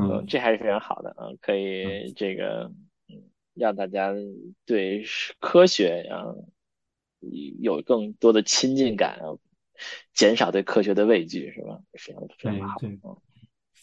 [0.00, 2.68] 嗯，这还是非常好的啊，可以这个。
[3.62, 4.12] 让大家
[4.66, 5.04] 对
[5.38, 6.34] 科学啊
[7.60, 9.20] 有更多的亲近感，
[10.12, 11.78] 减少对科学的畏惧，是吧？
[11.92, 13.22] 非常非常好。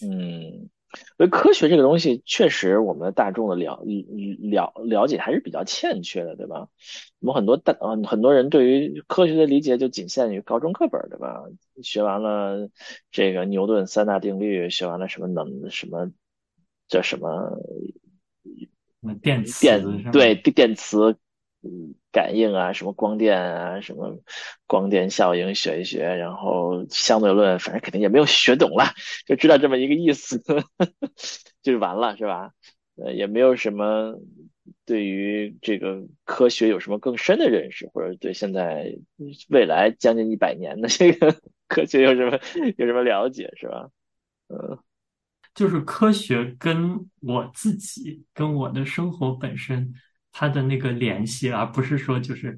[0.01, 0.69] 嗯，
[1.15, 6.67] 所以科学这个东西，确实我们大众的了了了解还是比较欠缺的，对吧？
[7.19, 11.45] 我们很多大嗯很多人对于科学的理解就仅限于高中课本，对吧？
[11.81, 12.69] 学完了
[13.11, 16.11] 这个牛顿三大定律，学完了什么能什么
[16.89, 17.57] 叫什么？
[19.21, 21.17] 电电对电磁
[21.61, 24.17] 嗯感应啊，什么光电啊，什么
[24.65, 28.85] 光电效应学一学，然后相对论，反正肯定也没有学懂了，
[29.27, 30.41] 就知道这么一个意思，
[31.61, 32.51] 就是完了是吧？
[32.95, 34.15] 呃，也没有什么
[34.85, 38.97] 对于这个科学有什么更深的认识，或者对现在
[39.49, 41.35] 未来将近一百年的这个
[41.67, 42.39] 科学有什么
[42.77, 43.89] 有什么了解是吧？
[44.49, 44.79] 嗯。
[45.59, 49.93] 就是科学跟我自己、跟我的生活本身，
[50.31, 52.57] 它的那个联系，而不是说就是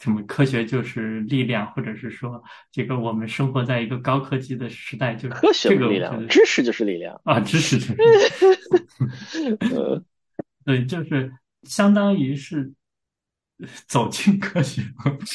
[0.00, 2.42] 什么科学就是力量，或者是说
[2.72, 7.94] 这个我们生活在一个高科技的时代，就是科学力量，知识就是力量啊，知识就是。
[10.66, 11.32] 对，就是
[11.62, 12.72] 相当于是
[13.86, 14.82] 走进科学，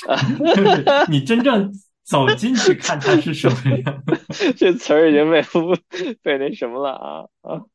[0.54, 1.72] 就是你真正。
[2.06, 4.04] 走进去看它是什么样，
[4.56, 5.42] 这词儿已经被
[6.22, 7.66] 被那什么了啊啊，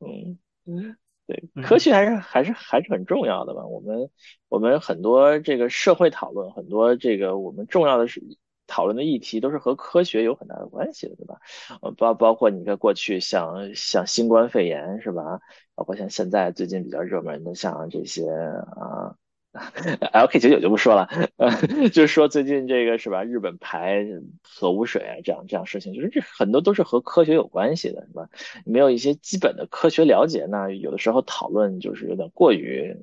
[0.00, 3.66] 嗯嗯，对，科学还是还是还是很重要的吧？
[3.66, 4.10] 我们
[4.48, 8.22] 我们很多这个社会讨论，很多这个我们重要的是
[8.66, 11.36] 讨论的议题，都是和科学有很大的关系的，对吧？
[11.82, 15.40] 呃，包包括你看过去像像新冠肺炎是吧？
[15.74, 19.16] 包括像现在最近比较热门的像这些啊。
[20.12, 21.50] LK 九九就不说了，呃，
[21.88, 23.24] 就是说最近这个是吧？
[23.24, 24.06] 日本排
[24.42, 28.28] 核污水啊，这样这样事情，就是这很多都是和科学有关系的，是吧？
[28.64, 32.96] 没有一些基本的科学了解，那有的时候讨论就是有点过于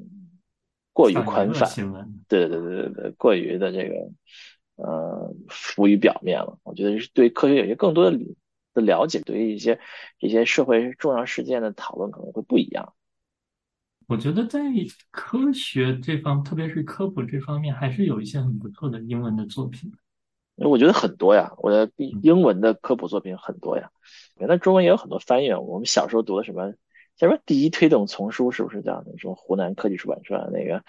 [0.93, 1.67] 过于宽泛，
[2.27, 4.09] 对对对对对，过于的这个
[4.75, 6.57] 呃浮于表面了。
[6.63, 8.17] 我觉得是对科学有些更多的
[8.73, 9.79] 的了解，对于一些
[10.19, 12.93] 一些社会重要事件的讨论可能会不一样。
[14.07, 14.59] 我觉得在
[15.11, 19.91] 科学这方，特别是科普这方面，还是有一些很不错的英文的作品。
[20.57, 23.89] 我觉得很多呀，我的英文的科普作品很多呀。
[24.37, 25.51] 那中文也有很多翻译。
[25.51, 26.71] 我们小时候读的什么，
[27.17, 30.83] 叫什么第一推动丛书，是不是叫那种湖南科技出版社那个，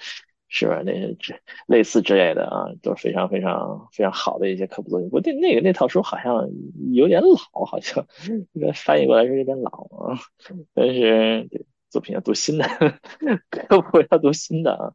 [0.48, 0.82] 是吧？
[0.84, 1.34] 那些这
[1.66, 5.08] 类似之类的啊，都是非常非常非常好的一些科普作品。
[5.08, 6.48] 不过那那个那套书好像
[6.92, 8.06] 有点老，好像
[8.52, 10.18] 那翻译过来是有点老啊。
[10.74, 11.48] 但是
[11.90, 12.66] 作品要读新的，
[13.68, 14.94] 科普要读新的啊。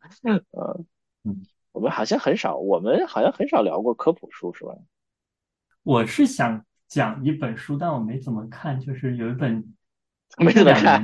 [1.24, 4.76] 嗯，我们好像很少，我们好像很少聊过科普书，是吧？
[5.84, 6.66] 我是想。
[6.92, 9.74] 讲一本书，但我没怎么看，就是有一本
[10.39, 11.02] 没怎么看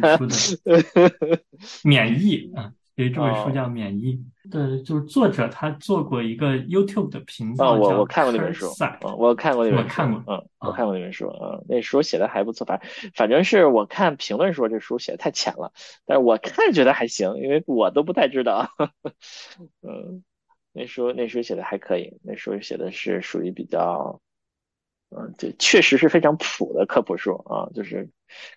[1.86, 4.20] 免疫啊，有一本书叫《免疫》
[4.50, 8.74] 的，就是作者他做过一个 YouTube 的频道，我我看过那本书，
[9.20, 12.82] 我看过那本书，看过，嗯，我看过那本书，嗯，那书写的还不错，反
[13.14, 15.72] 反正是我看评论说这书写的太浅了，
[16.08, 18.68] 但是我看觉得还行，因为我都不太知道，
[19.88, 20.24] 嗯，
[20.74, 24.20] 那书那书写的还可以，那书写的是属于比较。
[25.10, 28.10] 嗯，这确实是非常普的科普书啊，就是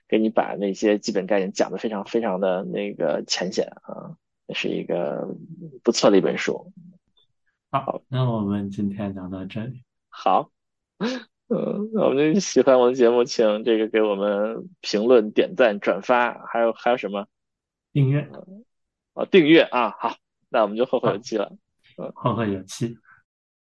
[0.08, 4.16] 给你把那些基本概念讲的非常非常的那个浅显啊，
[4.50, 5.28] 也是一个
[5.84, 6.72] 不错的一本书。
[7.70, 9.84] 好，那我们今天聊到这里。
[10.08, 10.50] 好，
[10.98, 17.28] 嗯，我们喜欢我的节目，请这个给我们评论、点赞、转发，还有还有什么？
[17.92, 18.28] 订阅。
[19.12, 20.16] 哦，订阅啊，好，
[20.48, 21.52] 那我们就后会有期了。
[21.96, 22.98] 嗯，后会有期。